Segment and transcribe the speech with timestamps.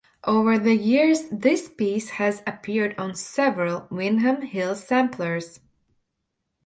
[0.23, 5.59] Over the years this piece has appeared on several Windham Hill samplers.